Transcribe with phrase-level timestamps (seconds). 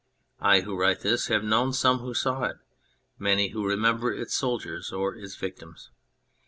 [0.39, 2.57] I who write this have known some who saw it;
[3.19, 5.91] many who remembered its soldiers or its victims.